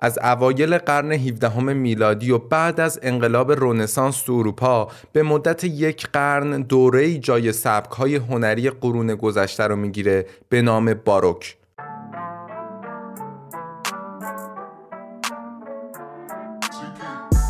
از 0.00 0.18
اوایل 0.18 0.78
قرن 0.78 1.12
17 1.12 1.58
میلادی 1.60 2.30
و 2.30 2.38
بعد 2.38 2.80
از 2.80 3.00
انقلاب 3.02 3.52
رونسانس 3.52 4.22
تو 4.22 4.32
اروپا 4.32 4.88
به 5.12 5.22
مدت 5.22 5.64
یک 5.64 6.06
قرن 6.12 6.62
دوره 6.62 7.18
جای 7.18 7.52
سبک 7.52 7.90
های 7.90 8.16
هنری 8.16 8.70
قرون 8.70 9.14
گذشته 9.14 9.64
رو 9.64 9.76
می‌گیره 9.76 10.26
به 10.48 10.62
نام 10.62 10.94
باروک. 10.94 11.57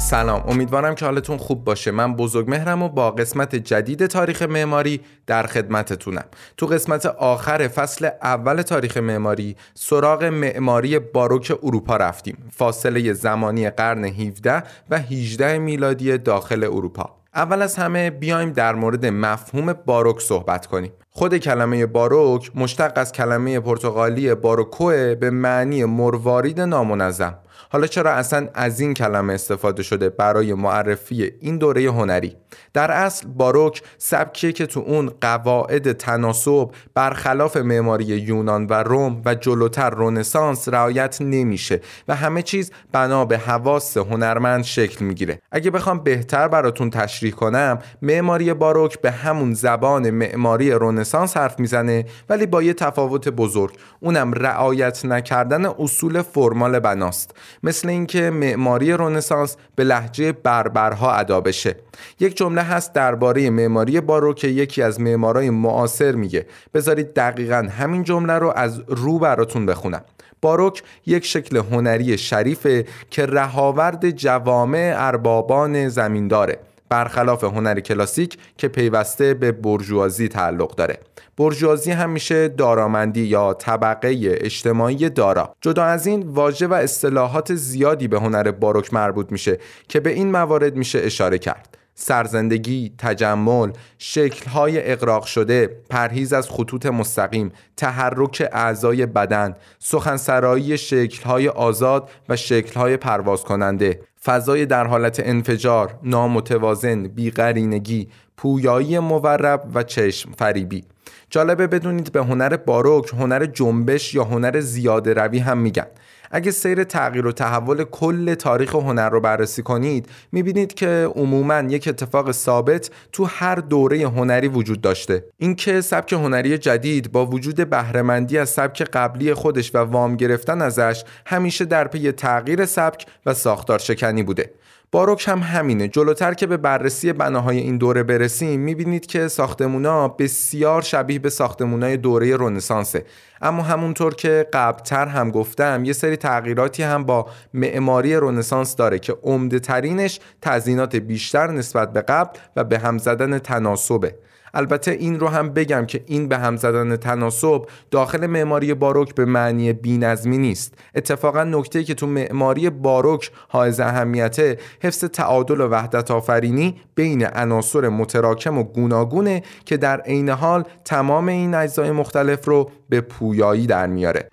سلام. 0.08 0.44
امیدوارم 0.48 0.94
که 0.94 1.04
حالتون 1.04 1.36
خوب 1.36 1.64
باشه. 1.64 1.90
من 1.90 2.16
بزرگ 2.16 2.50
مهرم 2.50 2.82
و 2.82 2.88
با 2.88 3.10
قسمت 3.10 3.56
جدید 3.56 4.06
تاریخ 4.06 4.42
معماری 4.42 5.00
در 5.26 5.46
خدمتتونم. 5.46 6.24
تو 6.56 6.66
قسمت 6.66 7.06
آخر 7.06 7.68
فصل 7.68 8.08
اول 8.22 8.62
تاریخ 8.62 8.96
معماری 8.96 9.56
سراغ 9.74 10.24
معماری 10.24 10.98
باروک 10.98 11.58
اروپا 11.62 11.96
رفتیم. 11.96 12.50
فاصله 12.50 13.12
زمانی 13.12 13.70
قرن 13.70 14.04
17 14.04 14.62
و 14.90 14.98
18 14.98 15.58
میلادی 15.58 16.18
داخل 16.18 16.64
اروپا. 16.64 17.10
اول 17.34 17.62
از 17.62 17.76
همه 17.76 18.10
بیایم 18.10 18.52
در 18.52 18.74
مورد 18.74 19.06
مفهوم 19.06 19.72
باروک 19.72 20.20
صحبت 20.20 20.66
کنیم. 20.66 20.92
خود 21.10 21.36
کلمه 21.36 21.86
باروک 21.86 22.50
مشتق 22.54 22.92
از 22.96 23.12
کلمه 23.12 23.60
پرتغالی 23.60 24.34
باروکوه 24.34 25.14
به 25.14 25.30
معنی 25.30 25.84
مروارید 25.84 26.60
نامنظم. 26.60 27.34
حالا 27.70 27.86
چرا 27.86 28.12
اصلا 28.12 28.48
از 28.54 28.80
این 28.80 28.94
کلمه 28.94 29.34
استفاده 29.34 29.82
شده 29.82 30.08
برای 30.08 30.54
معرفی 30.54 31.32
این 31.40 31.58
دوره 31.58 31.82
هنری؟ 31.82 32.36
در 32.72 32.90
اصل 32.90 33.26
باروک 33.28 33.82
سبکیه 33.98 34.52
که 34.52 34.66
تو 34.66 34.80
اون 34.80 35.10
قواعد 35.20 35.92
تناسب 35.92 36.70
برخلاف 36.94 37.56
معماری 37.56 38.04
یونان 38.04 38.66
و 38.66 38.72
روم 38.72 39.22
و 39.24 39.34
جلوتر 39.34 39.90
رونسانس 39.90 40.68
رعایت 40.68 41.16
نمیشه 41.20 41.80
و 42.08 42.14
همه 42.14 42.42
چیز 42.42 42.72
بنا 42.92 43.24
به 43.24 43.38
حواس 43.38 43.96
هنرمند 43.96 44.64
شکل 44.64 45.04
می‌گیره. 45.04 45.40
اگه 45.52 45.70
بخوام 45.70 45.98
بهتر 45.98 46.48
براتون 46.48 46.90
تشریح 46.90 47.32
کنم 47.32 47.78
معماری 48.02 48.54
باروک 48.54 49.00
به 49.00 49.10
همون 49.10 49.54
زبان 49.54 50.10
معماری 50.10 50.70
رونسانس 50.70 51.36
حرف 51.36 51.60
می‌زنه 51.60 52.04
ولی 52.28 52.46
با 52.46 52.62
یه 52.62 52.74
تفاوت 52.74 53.28
بزرگ. 53.28 53.76
اونم 54.00 54.32
رعایت 54.32 55.04
نکردن 55.04 55.66
اصول 55.66 56.22
فرمال 56.22 56.78
بناست. 56.78 57.34
مثل 57.62 57.88
اینکه 57.88 58.30
معماری 58.30 58.92
رنسانس 58.92 59.56
به 59.76 59.84
لحجه 59.84 60.32
بربرها 60.32 61.14
ادا 61.14 61.40
بشه. 61.40 61.76
یک 62.20 62.36
جمله 62.36 62.62
هست 62.62 62.92
درباره 62.92 63.50
معماری 63.50 64.00
باروک 64.00 64.36
که 64.36 64.48
یکی 64.48 64.82
از 64.82 65.00
معمارای 65.00 65.50
معاصر 65.50 66.12
میگه. 66.12 66.46
بذارید 66.74 67.14
دقیقا 67.14 67.68
همین 67.78 68.04
جمله 68.04 68.32
رو 68.32 68.52
از 68.56 68.82
رو 68.86 69.18
براتون 69.18 69.66
بخونم. 69.66 70.04
باروک 70.40 70.82
یک 71.06 71.24
شکل 71.24 71.56
هنری 71.56 72.18
شریفه 72.18 72.84
که 73.10 73.26
رهاورد 73.26 74.10
جوامع 74.10 74.94
اربابان 74.96 75.88
زمین 75.88 76.28
داره 76.28 76.58
برخلاف 76.88 77.44
هنر 77.44 77.80
کلاسیک 77.80 78.38
که 78.56 78.68
پیوسته 78.68 79.34
به 79.34 79.52
برجوازی 79.52 80.28
تعلق 80.28 80.74
داره. 80.74 80.98
برجوازی 81.36 81.90
همیشه 81.90 82.48
دارامندی 82.48 83.22
یا 83.22 83.54
طبقه 83.54 84.38
اجتماعی 84.40 85.08
دارا. 85.10 85.54
جدا 85.60 85.84
از 85.84 86.06
این 86.06 86.22
واژه 86.22 86.66
و 86.66 86.74
اصطلاحات 86.74 87.54
زیادی 87.54 88.08
به 88.08 88.20
هنر 88.20 88.50
باروک 88.50 88.94
مربوط 88.94 89.32
میشه 89.32 89.58
که 89.88 90.00
به 90.00 90.10
این 90.10 90.30
موارد 90.30 90.76
میشه 90.76 90.98
اشاره 90.98 91.38
کرد. 91.38 91.77
سرزندگی، 92.00 92.92
تجمل، 92.98 93.70
شکلهای 93.98 94.92
اقراق 94.92 95.24
شده، 95.24 95.76
پرهیز 95.90 96.32
از 96.32 96.50
خطوط 96.50 96.86
مستقیم، 96.86 97.52
تحرک 97.76 98.48
اعضای 98.52 99.06
بدن، 99.06 99.56
سخنسرایی 99.78 100.78
شکلهای 100.78 101.48
آزاد 101.48 102.10
و 102.28 102.36
شکلهای 102.36 102.96
پرواز 102.96 103.42
کننده، 103.42 104.00
فضای 104.24 104.66
در 104.66 104.86
حالت 104.86 105.20
انفجار، 105.24 105.98
نامتوازن، 106.02 107.02
بیقرینگی، 107.02 108.08
پویایی 108.36 108.98
مورب 108.98 109.70
و 109.74 109.82
چشم 109.82 110.32
فریبی. 110.32 110.84
جالبه 111.30 111.66
بدونید 111.66 112.12
به 112.12 112.24
هنر 112.24 112.56
باروک 112.56 113.14
هنر 113.14 113.46
جنبش 113.46 114.14
یا 114.14 114.24
هنر 114.24 114.60
زیاده 114.60 115.14
روی 115.14 115.38
هم 115.38 115.58
میگن. 115.58 115.86
اگه 116.30 116.50
سیر 116.50 116.84
تغییر 116.84 117.26
و 117.26 117.32
تحول 117.32 117.84
کل 117.84 118.34
تاریخ 118.34 118.74
هنر 118.74 119.10
رو 119.10 119.20
بررسی 119.20 119.62
کنید 119.62 120.08
می‌بینید 120.32 120.74
که 120.74 121.10
عموما 121.14 121.60
یک 121.60 121.88
اتفاق 121.88 122.32
ثابت 122.32 122.90
تو 123.12 123.24
هر 123.24 123.54
دوره 123.54 123.98
هنری 124.08 124.48
وجود 124.48 124.80
داشته. 124.80 125.24
اینکه 125.38 125.80
سبک 125.80 126.12
هنری 126.12 126.58
جدید 126.58 127.12
با 127.12 127.26
وجود 127.26 127.70
بهرهمندی 127.70 128.38
از 128.38 128.48
سبک 128.48 128.82
قبلی 128.82 129.34
خودش 129.34 129.74
و 129.74 129.78
وام 129.78 130.16
گرفتن 130.16 130.62
ازش 130.62 131.04
همیشه 131.26 131.64
در 131.64 131.88
پی 131.88 132.12
تغییر 132.12 132.66
سبک 132.66 133.06
و 133.26 133.34
ساختار 133.34 133.78
شکنی 133.78 134.22
بوده. 134.22 134.50
باروک 134.92 135.28
هم 135.28 135.38
همینه. 135.38 135.88
جلوتر 135.88 136.34
که 136.34 136.46
به 136.46 136.56
بررسی 136.56 137.12
بناهای 137.12 137.58
این 137.58 137.78
دوره 137.78 138.02
برسیم 138.02 138.60
می‌بینید 138.60 139.06
که 139.06 139.28
ساختمونا 139.28 140.08
بسیار 140.08 140.82
شبیه 140.82 141.18
به 141.18 141.30
ساختمونای 141.30 141.96
دوره 141.96 142.36
رنسانسه. 142.36 143.04
اما 143.42 143.62
همونطور 143.62 144.14
که 144.14 144.46
قبلتر 144.52 145.06
هم 145.06 145.30
گفتم 145.30 145.84
یه 145.84 145.92
سری 145.92 146.16
تغییراتی 146.16 146.82
هم 146.82 147.04
با 147.04 147.26
معماری 147.54 148.16
رنسانس 148.16 148.76
داره 148.76 148.98
که 148.98 149.16
عمده 149.22 149.58
ترینش 149.58 150.20
تزینات 150.42 150.96
بیشتر 150.96 151.50
نسبت 151.50 151.92
به 151.92 152.00
قبل 152.00 152.38
و 152.56 152.64
به 152.64 152.78
هم 152.78 152.98
زدن 152.98 153.38
تناسبه. 153.38 154.14
البته 154.54 154.90
این 154.90 155.20
رو 155.20 155.28
هم 155.28 155.50
بگم 155.50 155.86
که 155.86 156.04
این 156.06 156.28
به 156.28 156.38
هم 156.38 156.56
زدن 156.56 156.96
تناسب 156.96 157.66
داخل 157.90 158.26
معماری 158.26 158.74
باروک 158.74 159.14
به 159.14 159.24
معنی 159.24 159.72
بینظمی 159.72 160.38
نیست. 160.38 160.74
اتفاقا 160.94 161.44
نکته 161.44 161.84
که 161.84 161.94
تو 161.94 162.06
معماری 162.06 162.70
باروک 162.70 163.30
حائز 163.48 163.80
اهمیته 163.80 164.58
حفظ 164.82 165.04
تعادل 165.04 165.60
و 165.60 165.68
وحدت 165.68 166.10
آفرینی 166.10 166.80
بین 166.94 167.26
عناصر 167.26 167.88
متراکم 167.88 168.58
و 168.58 168.62
گوناگونه 168.62 169.42
که 169.64 169.76
در 169.76 170.00
عین 170.00 170.28
حال 170.28 170.64
تمام 170.84 171.28
این 171.28 171.54
اجزای 171.54 171.90
مختلف 171.90 172.48
رو 172.48 172.70
به 172.88 173.00
پویایی 173.00 173.66
در 173.66 173.86
میاره. 173.86 174.28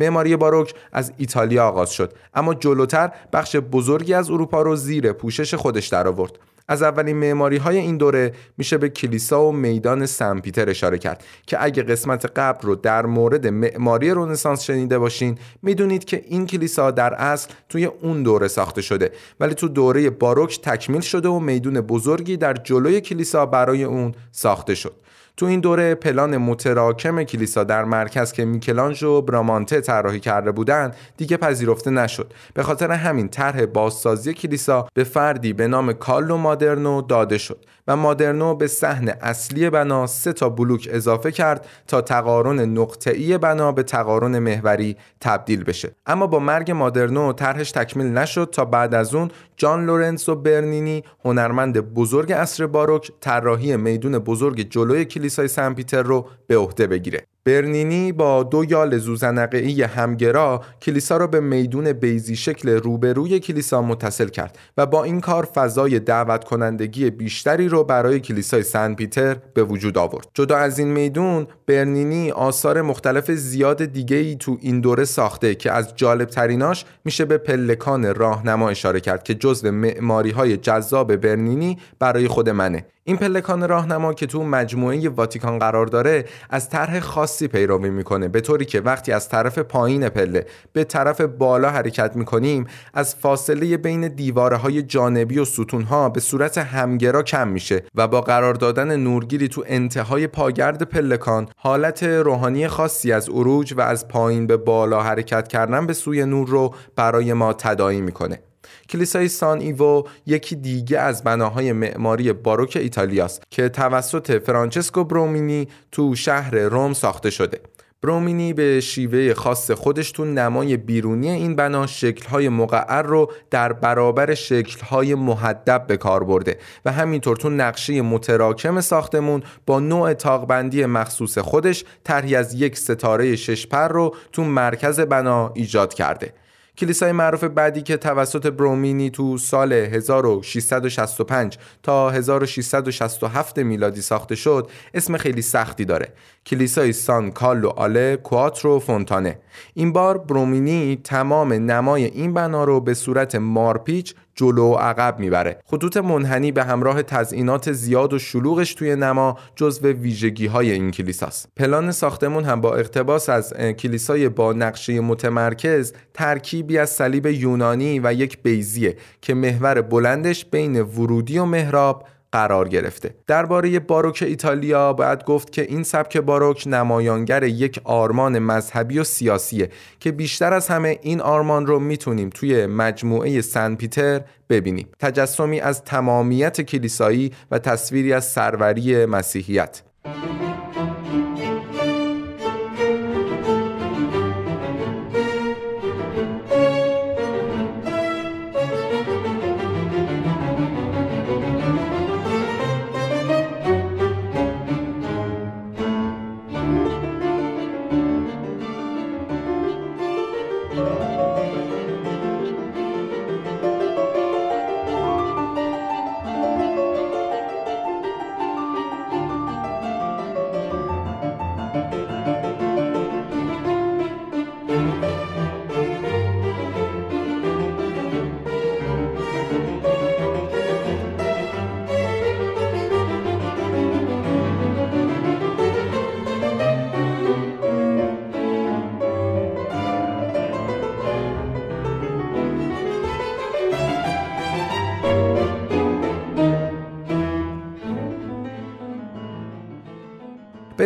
معماری 0.00 0.36
باروک 0.36 0.74
از 0.92 1.12
ایتالیا 1.16 1.68
آغاز 1.68 1.90
شد. 1.90 2.12
اما 2.34 2.54
جلوتر 2.54 3.12
بخش 3.32 3.56
بزرگی 3.56 4.14
از 4.14 4.30
اروپا 4.30 4.62
رو 4.62 4.76
زیر 4.76 5.12
پوشش 5.12 5.54
خودش 5.54 5.86
درآورد. 5.86 6.32
از 6.70 6.82
اولین 6.82 7.16
معماری 7.16 7.56
های 7.56 7.78
این 7.78 7.96
دوره 7.96 8.32
میشه 8.58 8.78
به 8.78 8.88
کلیسا 8.88 9.44
و 9.44 9.52
میدان 9.52 10.06
سن 10.06 10.40
پیتر 10.40 10.70
اشاره 10.70 10.98
کرد 10.98 11.24
که 11.46 11.64
اگه 11.64 11.82
قسمت 11.82 12.26
قبل 12.38 12.66
رو 12.66 12.74
در 12.74 13.06
مورد 13.06 13.46
معماری 13.46 14.10
رنسانس 14.10 14.62
شنیده 14.62 14.98
باشین 14.98 15.38
می‌دونید 15.62 16.04
که 16.04 16.24
این 16.26 16.46
کلیسا 16.46 16.90
در 16.90 17.14
اصل 17.14 17.50
توی 17.68 17.84
اون 17.84 18.22
دوره 18.22 18.48
ساخته 18.48 18.82
شده 18.82 19.12
ولی 19.40 19.54
تو 19.54 19.68
دوره 19.68 20.10
باروک 20.10 20.60
تکمیل 20.60 21.00
شده 21.00 21.28
و 21.28 21.38
میدون 21.38 21.80
بزرگی 21.80 22.36
در 22.36 22.54
جلوی 22.54 23.00
کلیسا 23.00 23.46
برای 23.46 23.84
اون 23.84 24.14
ساخته 24.32 24.74
شد. 24.74 24.94
تو 25.40 25.46
این 25.46 25.60
دوره 25.60 25.94
پلان 25.94 26.36
متراکم 26.36 27.22
کلیسا 27.22 27.64
در 27.64 27.84
مرکز 27.84 28.32
که 28.32 28.44
میکلانژ 28.44 29.02
و 29.02 29.22
برامانته 29.22 29.80
طراحی 29.80 30.20
کرده 30.20 30.52
بودند 30.52 30.96
دیگه 31.16 31.36
پذیرفته 31.36 31.90
نشد. 31.90 32.32
به 32.54 32.62
خاطر 32.62 32.90
همین 32.90 33.28
طرح 33.28 33.66
بازسازی 33.66 34.34
کلیسا 34.34 34.88
به 34.94 35.04
فردی 35.04 35.52
به 35.52 35.68
نام 35.68 35.92
کالو 35.92 36.36
مادرنو 36.60 37.02
داده 37.02 37.38
شد 37.38 37.64
و 37.86 37.96
مادرنو 37.96 38.54
به 38.54 38.66
صحن 38.66 39.08
اصلی 39.08 39.70
بنا 39.70 40.06
سه 40.06 40.32
تا 40.32 40.48
بلوک 40.48 40.88
اضافه 40.92 41.32
کرد 41.32 41.66
تا 41.86 42.00
تقارن 42.00 42.60
نقطه‌ای 42.60 43.38
بنا 43.38 43.72
به 43.72 43.82
تقارن 43.82 44.38
محوری 44.38 44.96
تبدیل 45.20 45.64
بشه. 45.64 45.90
اما 46.06 46.26
با 46.26 46.38
مرگ 46.38 46.70
مادرنو 46.70 47.32
طرحش 47.32 47.70
تکمیل 47.70 48.06
نشد 48.06 48.50
تا 48.52 48.64
بعد 48.64 48.94
از 48.94 49.14
اون 49.14 49.30
جان 49.56 49.86
لورنسو 49.86 50.34
برنینی 50.34 51.04
هنرمند 51.24 51.80
بزرگ 51.94 52.32
عصر 52.32 52.66
باروک 52.66 53.10
طراحی 53.20 53.76
میدون 53.76 54.18
بزرگ 54.18 54.70
جلوی 54.70 55.04
کلیسای 55.04 55.48
سن 55.48 55.74
پیتر 55.74 56.02
رو 56.02 56.26
به 56.46 56.56
عهده 56.56 56.86
بگیره. 56.86 57.26
برنینی 57.44 58.12
با 58.12 58.42
دو 58.42 58.64
یال 58.64 58.98
زوزنقهای 58.98 59.82
همگرا 59.82 60.62
کلیسا 60.82 61.16
را 61.16 61.26
به 61.26 61.40
میدون 61.40 61.92
بیزی 61.92 62.36
شکل 62.36 62.68
روبروی 62.68 63.40
کلیسا 63.40 63.82
متصل 63.82 64.28
کرد 64.28 64.58
و 64.76 64.86
با 64.86 65.04
این 65.04 65.20
کار 65.20 65.44
فضای 65.44 65.98
دعوت 65.98 66.44
کنندگی 66.44 67.10
بیشتری 67.10 67.68
رو 67.68 67.84
برای 67.84 68.20
کلیسای 68.20 68.62
سن 68.62 68.94
پیتر 68.94 69.36
به 69.54 69.64
وجود 69.64 69.98
آورد. 69.98 70.26
جدا 70.34 70.56
از 70.56 70.78
این 70.78 70.88
میدون 70.88 71.46
برنینی 71.66 72.30
آثار 72.30 72.82
مختلف 72.82 73.30
زیاد 73.30 73.84
دیگه 73.84 74.16
ای 74.16 74.36
تو 74.36 74.58
این 74.60 74.80
دوره 74.80 75.04
ساخته 75.04 75.54
که 75.54 75.72
از 75.72 75.96
جالب 75.96 76.28
تریناش 76.28 76.84
میشه 77.04 77.24
به 77.24 77.38
پلکان 77.38 78.14
راهنما 78.14 78.70
اشاره 78.70 79.00
کرد 79.00 79.22
که 79.22 79.34
جزو 79.34 79.70
معماری 79.70 80.30
های 80.30 80.56
جذاب 80.56 81.16
برنینی 81.16 81.78
برای 81.98 82.28
خود 82.28 82.48
منه 82.48 82.86
این 83.04 83.16
پلکان 83.16 83.68
راهنما 83.68 84.14
که 84.14 84.26
تو 84.26 84.44
مجموعه 84.44 85.08
واتیکان 85.08 85.58
قرار 85.58 85.86
داره 85.86 86.24
از 86.50 86.68
طرح 86.68 87.00
خاصی 87.00 87.48
پیروی 87.48 87.90
می‌کنه 87.90 88.28
به 88.28 88.40
طوری 88.40 88.64
که 88.64 88.80
وقتی 88.80 89.12
از 89.12 89.28
طرف 89.28 89.58
پایین 89.58 90.08
پله 90.08 90.46
به 90.72 90.84
طرف 90.84 91.20
بالا 91.20 91.70
حرکت 91.70 92.16
می‌کنیم 92.16 92.66
از 92.94 93.14
فاصله 93.14 93.76
بین 93.76 94.08
دیواره 94.08 94.56
های 94.56 94.82
جانبی 94.82 95.38
و 95.38 95.44
ستون 95.44 95.82
ها 95.82 96.08
به 96.08 96.20
صورت 96.20 96.58
همگرا 96.58 97.22
کم 97.22 97.48
میشه 97.48 97.82
و 97.94 98.08
با 98.08 98.20
قرار 98.20 98.54
دادن 98.54 98.96
نورگیری 98.96 99.48
تو 99.48 99.64
انتهای 99.66 100.26
پاگرد 100.26 100.82
پلکان 100.82 101.48
حالت 101.56 102.02
روحانی 102.02 102.68
خاصی 102.68 103.12
از 103.12 103.28
عروج 103.28 103.74
و 103.76 103.80
از 103.80 104.08
پایین 104.08 104.46
به 104.46 104.56
بالا 104.56 105.02
حرکت 105.02 105.48
کردن 105.48 105.86
به 105.86 105.92
سوی 105.92 106.24
نور 106.24 106.48
رو 106.48 106.74
برای 106.96 107.32
ما 107.32 107.52
تداعی 107.52 108.00
می‌کنه. 108.00 108.49
کلیسای 108.88 109.28
سان 109.28 109.60
ایوو 109.60 110.02
یکی 110.26 110.56
دیگه 110.56 110.98
از 110.98 111.24
بناهای 111.24 111.72
معماری 111.72 112.32
باروک 112.32 112.78
ایتالیاست 112.80 113.42
که 113.50 113.68
توسط 113.68 114.42
فرانچسکو 114.46 115.04
برومینی 115.04 115.68
تو 115.92 116.14
شهر 116.14 116.54
روم 116.54 116.92
ساخته 116.92 117.30
شده. 117.30 117.60
برومینی 118.02 118.52
به 118.52 118.80
شیوه 118.80 119.34
خاص 119.34 119.70
خودش 119.70 120.12
تو 120.12 120.24
نمای 120.24 120.76
بیرونی 120.76 121.30
این 121.30 121.56
بنا 121.56 121.86
شکلهای 121.86 122.48
مقعر 122.48 123.02
رو 123.02 123.32
در 123.50 123.72
برابر 123.72 124.34
شکلهای 124.34 125.14
محدب 125.14 125.86
به 125.86 125.96
کار 125.96 126.24
برده 126.24 126.58
و 126.84 126.92
همینطور 126.92 127.36
تو 127.36 127.50
نقشه 127.50 128.02
متراکم 128.02 128.80
ساختمون 128.80 129.42
با 129.66 129.80
نوع 129.80 130.14
تاقبندی 130.14 130.86
مخصوص 130.86 131.38
خودش 131.38 131.84
طرحی 132.04 132.36
از 132.36 132.54
یک 132.54 132.78
ستاره 132.78 133.36
شش 133.36 133.66
پر 133.66 133.88
رو 133.88 134.14
تو 134.32 134.44
مرکز 134.44 135.00
بنا 135.00 135.52
ایجاد 135.54 135.94
کرده 135.94 136.32
کلیسای 136.78 137.12
معروف 137.12 137.44
بعدی 137.44 137.82
که 137.82 137.96
توسط 137.96 138.46
برومینی 138.46 139.10
تو 139.10 139.38
سال 139.38 139.72
1665 139.72 141.58
تا 141.82 142.10
1667 142.10 143.58
میلادی 143.58 144.00
ساخته 144.00 144.34
شد 144.34 144.70
اسم 144.94 145.16
خیلی 145.16 145.42
سختی 145.42 145.84
داره. 145.84 146.12
کلیسای 146.46 146.92
سان 146.92 147.30
کالو 147.30 147.68
آله 147.68 148.16
کواترو 148.16 148.78
فونتانه. 148.78 149.38
این 149.74 149.92
بار 149.92 150.18
برومینی 150.18 151.00
تمام 151.04 151.52
نمای 151.52 152.04
این 152.04 152.34
بنا 152.34 152.64
رو 152.64 152.80
به 152.80 152.94
صورت 152.94 153.34
مارپیچ 153.34 154.14
جلو 154.34 154.72
و 154.72 154.74
عقب 154.74 155.18
می‌بره. 155.18 155.60
خطوط 155.66 155.96
منحنی 155.96 156.52
به 156.52 156.64
همراه 156.64 157.02
تزئینات 157.02 157.72
زیاد 157.72 158.12
و 158.12 158.18
شلوغش 158.18 158.74
توی 158.74 158.96
نما 158.96 159.38
جزو 159.56 159.88
ویژگی 159.88 160.46
های 160.46 160.70
این 160.70 160.90
کلیساست. 160.90 161.48
پلان 161.56 161.92
ساختمون 161.92 162.44
هم 162.44 162.60
با 162.60 162.74
اقتباس 162.74 163.28
از 163.28 163.54
کلیسای 163.54 164.28
با 164.28 164.52
نقشه 164.52 165.00
متمرکز 165.00 165.92
ترکیبی 166.14 166.78
از 166.78 166.90
صلیب 166.90 167.26
یونانی 167.26 168.00
و 168.04 168.12
یک 168.12 168.42
بیزیه 168.42 168.96
که 169.20 169.34
محور 169.34 169.82
بلندش 169.82 170.44
بین 170.44 170.80
ورودی 170.80 171.38
و 171.38 171.44
محراب 171.44 172.04
قرار 172.32 172.68
گرفته. 172.68 173.14
درباره 173.26 173.78
باروک 173.78 174.24
ایتالیا 174.26 174.92
باید 174.92 175.24
گفت 175.24 175.52
که 175.52 175.62
این 175.62 175.82
سبک 175.82 176.16
باروک 176.16 176.64
نمایانگر 176.66 177.42
یک 177.42 177.80
آرمان 177.84 178.38
مذهبی 178.38 178.98
و 178.98 179.04
سیاسیه 179.04 179.70
که 180.00 180.12
بیشتر 180.12 180.52
از 180.52 180.68
همه 180.68 180.98
این 181.02 181.20
آرمان 181.20 181.66
رو 181.66 181.78
می‌تونیم 181.78 182.30
توی 182.30 182.66
مجموعه 182.66 183.40
سن 183.40 183.74
پیتر 183.74 184.20
ببینیم. 184.50 184.88
تجسمی 184.98 185.60
از 185.60 185.84
تمامیت 185.84 186.60
کلیسایی 186.60 187.32
و 187.50 187.58
تصویری 187.58 188.12
از 188.12 188.24
سروری 188.24 189.06
مسیحیت. 189.06 189.82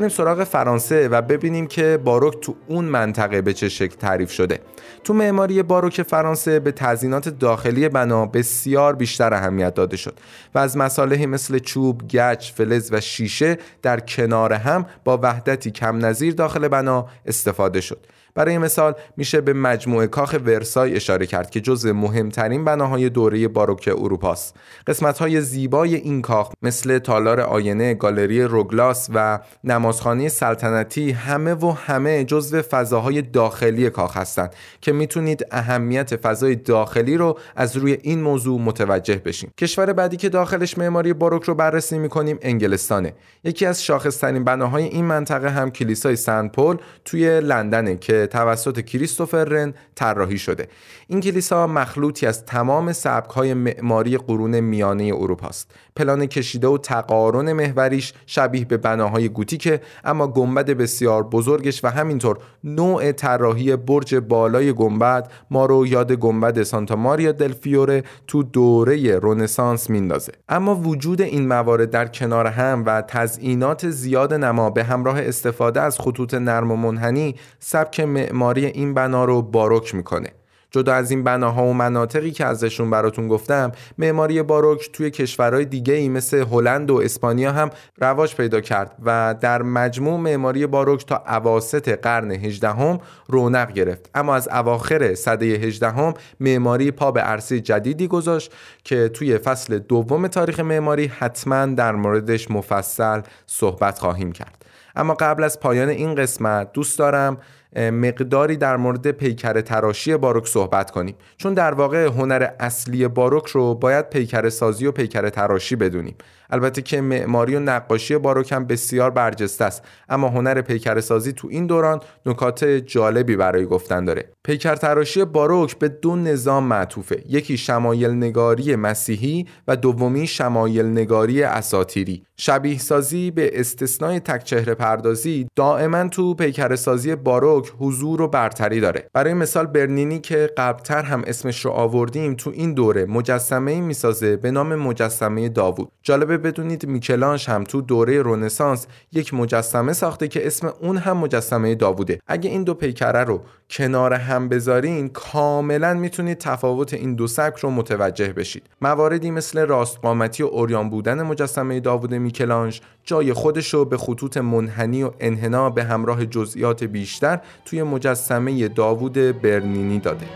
بریم 0.04 0.16
سراغ 0.16 0.44
فرانسه 0.44 1.08
و 1.08 1.22
ببینیم 1.22 1.66
که 1.66 1.98
باروک 2.04 2.40
تو 2.40 2.54
اون 2.68 2.84
منطقه 2.84 3.42
به 3.42 3.52
چه 3.52 3.68
شکل 3.68 3.96
تعریف 3.96 4.30
شده. 4.30 4.60
تو 5.04 5.14
معماری 5.14 5.62
باروک 5.62 6.02
فرانسه 6.02 6.60
به 6.60 6.72
تزیینات 6.72 7.28
داخلی 7.28 7.88
بنا 7.88 8.26
بسیار 8.26 8.96
بیشتر 8.96 9.34
اهمیت 9.34 9.74
داده 9.74 9.96
شد 9.96 10.14
و 10.54 10.58
از 10.58 10.76
مصالحی 10.76 11.26
مثل 11.26 11.58
چوب، 11.58 12.08
گچ، 12.08 12.52
فلز 12.52 12.92
و 12.92 13.00
شیشه 13.00 13.58
در 13.82 14.00
کنار 14.00 14.52
هم 14.52 14.86
با 15.04 15.18
وحدتی 15.22 15.70
کم 15.70 16.06
نظیر 16.06 16.34
داخل 16.34 16.68
بنا 16.68 17.06
استفاده 17.26 17.80
شد. 17.80 18.06
برای 18.34 18.58
مثال 18.58 18.94
میشه 19.16 19.40
به 19.40 19.52
مجموعه 19.52 20.06
کاخ 20.06 20.36
ورسای 20.44 20.96
اشاره 20.96 21.26
کرد 21.26 21.50
که 21.50 21.60
جز 21.60 21.86
مهمترین 21.86 22.64
بناهای 22.64 23.08
دوره 23.08 23.48
باروک 23.48 23.90
اروپاست. 23.98 24.56
قسمت 24.86 25.18
های 25.18 25.40
زیبای 25.40 25.94
این 25.94 26.22
کاخ 26.22 26.52
مثل 26.62 26.98
تالار 26.98 27.40
آینه 27.40 27.94
گالری 27.94 28.42
روگلاس 28.42 29.08
و 29.14 29.38
نمازخانه 29.64 30.28
سلطنتی 30.28 31.10
همه 31.10 31.54
و 31.54 31.70
همه 31.70 32.24
جزو 32.24 32.62
فضاهای 32.62 33.22
داخلی 33.22 33.90
کاخ 33.90 34.16
هستند 34.16 34.54
که 34.80 34.92
می‌تونید 34.92 35.46
اهمیت 35.50 36.16
فضای 36.16 36.54
داخلی 36.54 37.16
رو 37.16 37.38
از 37.56 37.76
روی 37.76 37.98
این 38.02 38.22
موضوع 38.22 38.60
متوجه 38.60 39.16
بشین. 39.16 39.50
کشور 39.58 39.92
بعدی 39.92 40.16
که 40.16 40.28
داخلش 40.28 40.78
معماری 40.78 41.12
باروک 41.12 41.42
رو 41.42 41.54
بررسی 41.54 41.98
می‌کنیم 41.98 42.38
انگلستانه. 42.42 43.14
یکی 43.44 43.66
از 43.66 43.84
شاخصترین 43.84 44.44
بناهای 44.44 44.84
این 44.84 45.04
منطقه 45.04 45.50
هم 45.50 45.70
کلیسای 45.70 46.16
سن 46.16 46.48
پل 46.48 46.76
توی 47.04 47.40
لندنه 47.40 47.96
که 47.96 48.23
توسط 48.26 48.80
کریستوفر 48.80 49.44
رن 49.44 49.74
طراحی 49.94 50.38
شده. 50.38 50.68
این 51.06 51.20
کلیسا 51.20 51.66
مخلوطی 51.66 52.26
از 52.26 52.44
تمام 52.44 52.92
سبک‌های 52.92 53.54
معماری 53.54 54.16
قرون 54.16 54.60
میانه 54.60 55.04
اروپا 55.04 55.46
است. 55.46 55.70
پلان 55.96 56.26
کشیده 56.26 56.68
و 56.68 56.78
تقارن 56.78 57.52
محوریش 57.52 58.12
شبیه 58.26 58.64
به 58.64 58.76
بناهای 58.76 59.28
گوتیکه 59.28 59.80
اما 60.04 60.26
گنبد 60.26 60.70
بسیار 60.70 61.22
بزرگش 61.22 61.84
و 61.84 61.88
همینطور 61.88 62.38
نوع 62.64 63.12
طراحی 63.12 63.76
برج 63.76 64.14
بالای 64.14 64.72
گنبد 64.72 65.30
ما 65.50 65.66
رو 65.66 65.86
یاد 65.86 66.12
گنبد 66.12 66.62
سانتا 66.62 66.96
ماریا 66.96 67.32
دل 67.32 67.52
فیوره 67.52 68.02
تو 68.26 68.42
دوره 68.42 69.18
رنسانس 69.22 69.90
میندازه. 69.90 70.32
اما 70.48 70.74
وجود 70.74 71.22
این 71.22 71.48
موارد 71.48 71.90
در 71.90 72.06
کنار 72.06 72.46
هم 72.46 72.82
و 72.86 73.02
تزئینات 73.02 73.90
زیاد 73.90 74.34
نما 74.34 74.70
به 74.70 74.84
همراه 74.84 75.20
استفاده 75.20 75.80
از 75.80 75.98
خطوط 75.98 76.34
نرم 76.34 76.70
و 76.70 76.76
منحنی 76.76 77.34
سبک 77.58 78.00
معماری 78.14 78.66
این 78.66 78.94
بنا 78.94 79.24
رو 79.24 79.42
باروک 79.42 79.94
می‌کنه. 79.94 80.30
جدا 80.74 80.94
از 80.94 81.10
این 81.10 81.24
بناها 81.24 81.64
و 81.64 81.72
مناطقی 81.72 82.30
که 82.30 82.44
ازشون 82.44 82.90
براتون 82.90 83.28
گفتم 83.28 83.72
معماری 83.98 84.42
باروک 84.42 84.92
توی 84.92 85.10
کشورهای 85.10 85.64
دیگه 85.64 85.94
ای 85.94 86.08
مثل 86.08 86.44
هلند 86.50 86.90
و 86.90 86.96
اسپانیا 86.96 87.52
هم 87.52 87.70
رواج 88.00 88.34
پیدا 88.34 88.60
کرد 88.60 88.96
و 89.04 89.34
در 89.40 89.62
مجموع 89.62 90.20
معماری 90.20 90.66
باروک 90.66 91.06
تا 91.06 91.24
اواسط 91.28 91.88
قرن 91.88 92.30
18 92.30 92.68
هم 92.68 92.98
رونق 93.26 93.72
گرفت. 93.72 94.10
اما 94.14 94.34
از 94.34 94.48
اواخر 94.48 95.14
سده 95.14 95.46
18 95.46 95.90
هم 95.90 96.14
معماری 96.40 96.90
پا 96.90 97.10
به 97.10 97.20
عرصه 97.20 97.60
جدیدی 97.60 98.08
گذاشت 98.08 98.52
که 98.84 99.08
توی 99.08 99.38
فصل 99.38 99.78
دوم 99.78 100.26
تاریخ 100.26 100.60
معماری 100.60 101.06
حتما 101.06 101.66
در 101.66 101.92
موردش 101.92 102.50
مفصل 102.50 103.20
صحبت 103.46 103.98
خواهیم 103.98 104.32
کرد. 104.32 104.64
اما 104.96 105.14
قبل 105.14 105.44
از 105.44 105.60
پایان 105.60 105.88
این 105.88 106.14
قسمت 106.14 106.72
دوست 106.72 106.98
دارم 106.98 107.38
مقداری 107.76 108.56
در 108.56 108.76
مورد 108.76 109.10
پیکر 109.10 109.60
تراشی 109.60 110.16
باروک 110.16 110.46
صحبت 110.48 110.90
کنیم. 110.90 111.14
چون 111.36 111.54
در 111.54 111.74
واقع 111.74 112.06
هنر 112.06 112.48
اصلی 112.60 113.08
باروک 113.08 113.46
رو 113.46 113.74
باید 113.74 114.10
پیکر 114.10 114.48
سازی 114.48 114.86
و 114.86 114.92
پیکر 114.92 115.28
تراشی 115.28 115.76
بدونیم. 115.76 116.14
البته 116.50 116.82
که 116.82 117.00
معماری 117.00 117.56
و 117.56 117.60
نقاشی 117.60 118.18
باروک 118.18 118.52
هم 118.52 118.64
بسیار 118.64 119.10
برجسته 119.10 119.64
است. 119.64 119.82
اما 120.08 120.28
هنر 120.28 120.60
پیکر 120.60 121.00
سازی 121.00 121.32
تو 121.32 121.48
این 121.50 121.66
دوران 121.66 122.00
نکات 122.26 122.64
جالبی 122.64 123.36
برای 123.36 123.66
گفتن 123.66 124.04
داره. 124.04 124.28
پیکر 124.44 124.74
تراشی 124.74 125.24
باروک 125.24 125.78
به 125.78 125.88
دو 125.88 126.16
نظام 126.16 126.64
معطوفه. 126.64 127.22
یکی 127.28 127.56
شمایل 127.56 128.10
نگاری 128.10 128.76
مسیحی 128.76 129.46
و 129.68 129.76
دومی 129.76 130.26
شمایل 130.26 130.86
نگاری 130.86 131.42
اساتیری. 131.42 132.22
شبیه 132.36 132.78
سازی 132.78 133.30
به 133.30 133.60
استثنای 133.60 134.20
تک 134.20 134.44
چهره 134.44 134.74
پردازی 134.74 135.46
دائما 135.56 136.08
تو 136.08 136.34
پیکر 136.34 136.76
سازی 136.76 137.14
باروک 137.14 137.72
حضور 137.78 138.22
و 138.22 138.28
برتری 138.28 138.80
داره. 138.80 139.08
برای 139.12 139.34
مثال 139.34 139.66
برنینی 139.66 140.18
که 140.18 140.50
قبلتر 140.56 141.02
هم 141.02 141.22
اسمش 141.26 141.64
رو 141.64 141.70
آوردیم 141.70 142.34
تو 142.34 142.50
این 142.50 142.74
دوره 142.74 143.04
مجسمه 143.04 143.70
ای 143.70 143.80
می‌سازه 143.80 144.36
به 144.36 144.50
نام 144.50 144.74
مجسمه 144.74 145.48
داوود. 145.48 145.88
جالبه 146.02 146.38
بدونید 146.38 146.86
میکلانش 146.86 147.48
هم 147.48 147.64
تو 147.64 147.80
دوره 147.80 148.22
رونسانس 148.22 148.86
یک 149.12 149.34
مجسمه 149.34 149.92
ساخته 149.92 150.28
که 150.28 150.46
اسم 150.46 150.72
اون 150.80 150.96
هم 150.96 151.16
مجسمه 151.16 151.74
داووده. 151.74 152.20
اگه 152.26 152.50
این 152.50 152.64
دو 152.64 152.74
پیکره 152.74 153.24
رو 153.24 153.40
کنار 153.74 154.14
هم 154.14 154.48
بذارین 154.48 155.08
کاملا 155.08 155.94
می‌تونید 155.94 156.38
تفاوت 156.38 156.94
این 156.94 157.14
دو 157.14 157.26
سبک 157.26 157.58
رو 157.58 157.70
متوجه 157.70 158.32
بشید. 158.32 158.66
مواردی 158.80 159.30
مثل 159.30 159.66
راستقامتی 159.66 160.42
و 160.42 160.46
اوریان 160.46 160.90
بودن 160.90 161.22
مجسمه 161.22 161.80
داوود 161.80 162.14
میکلانج 162.14 162.80
جای 163.04 163.32
خودش 163.32 163.74
رو 163.74 163.84
به 163.84 163.96
خطوط 163.96 164.36
منحنی 164.36 165.02
و 165.02 165.10
انحنا 165.20 165.70
به 165.70 165.84
همراه 165.84 166.26
جزئیات 166.26 166.84
بیشتر 166.84 167.40
توی 167.64 167.82
مجسمه 167.82 168.68
داوود 168.68 169.12
برنینی 169.42 169.98
داده. 169.98 170.26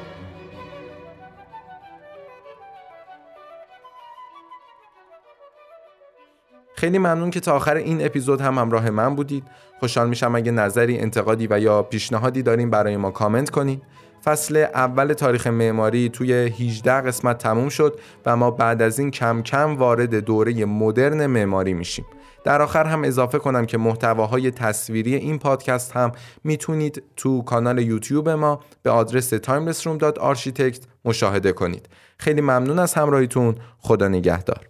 خیلی 6.75 6.99
ممنون 6.99 7.31
که 7.31 7.41
تا 7.41 7.53
آخر 7.53 7.75
این 7.75 8.07
اپیزود 8.07 8.41
هم 8.41 8.59
همراه 8.59 8.91
من 8.91 9.15
بودید. 9.15 9.45
خوشحال 9.81 10.09
میشم 10.09 10.35
اگه 10.35 10.53
نظری 10.53 10.99
انتقادی 10.99 11.47
و 11.51 11.61
یا 11.61 11.83
پیشنهادی 11.83 12.43
دارین 12.43 12.71
برای 12.71 12.97
ما 12.97 13.11
کامنت 13.11 13.51
کنید 13.51 13.83
فصل 14.25 14.57
اول 14.75 15.13
تاریخ 15.13 15.47
معماری 15.47 16.09
توی 16.09 16.33
18 16.33 16.93
قسمت 16.93 17.39
تموم 17.39 17.69
شد 17.69 18.01
و 18.27 18.37
ما 18.37 18.51
بعد 18.51 18.83
از 18.83 18.99
این 18.99 19.11
کم 19.11 19.43
کم 19.43 19.77
وارد 19.77 20.15
دوره 20.15 20.65
مدرن 20.65 21.27
معماری 21.27 21.75
میشیم. 21.75 22.05
در 22.45 22.63
آخر 22.63 22.85
هم 22.85 23.05
اضافه 23.05 23.39
کنم 23.39 23.67
که 23.67 23.79
محتواهای 23.79 24.51
تصویری 24.51 25.15
این 25.15 25.39
پادکست 25.39 25.93
هم 25.93 26.13
می‌تونید 26.45 27.03
تو 27.17 27.43
کانال 27.43 27.79
یوتیوب 27.79 28.29
ما 28.29 28.61
به 28.83 28.91
آدرس 28.91 29.35
timelessroom.architect 29.35 30.81
مشاهده 31.05 31.53
کنید. 31.53 31.89
خیلی 32.19 32.41
ممنون 32.41 32.79
از 32.79 32.95
همراهیتون. 32.95 33.55
خدا 33.79 34.09
نگهدار. 34.09 34.68